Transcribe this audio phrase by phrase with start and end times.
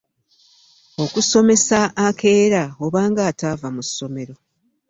[1.03, 4.35] Okusomesa akeera oba nga ataava mu ssomero.